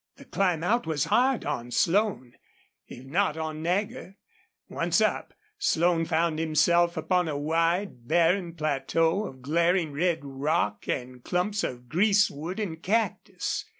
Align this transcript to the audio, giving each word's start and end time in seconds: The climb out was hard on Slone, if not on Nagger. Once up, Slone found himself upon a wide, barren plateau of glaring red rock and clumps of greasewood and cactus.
The 0.15 0.25
climb 0.25 0.63
out 0.63 0.87
was 0.87 1.03
hard 1.13 1.45
on 1.45 1.69
Slone, 1.69 2.33
if 2.87 3.05
not 3.05 3.37
on 3.37 3.61
Nagger. 3.61 4.17
Once 4.67 4.99
up, 4.99 5.31
Slone 5.59 6.05
found 6.05 6.39
himself 6.39 6.97
upon 6.97 7.27
a 7.27 7.37
wide, 7.37 8.07
barren 8.07 8.55
plateau 8.55 9.27
of 9.27 9.43
glaring 9.43 9.91
red 9.91 10.21
rock 10.25 10.87
and 10.87 11.23
clumps 11.23 11.63
of 11.63 11.87
greasewood 11.87 12.59
and 12.59 12.81
cactus. 12.81 13.65